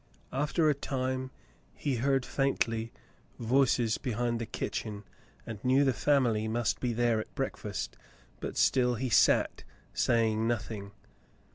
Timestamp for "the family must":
5.83-6.79